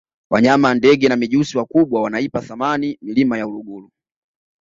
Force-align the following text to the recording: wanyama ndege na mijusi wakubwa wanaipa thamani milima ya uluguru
wanyama 0.31 0.73
ndege 0.73 1.09
na 1.09 1.15
mijusi 1.15 1.57
wakubwa 1.57 2.01
wanaipa 2.01 2.41
thamani 2.41 2.97
milima 3.01 3.37
ya 3.37 3.47
uluguru 3.47 3.91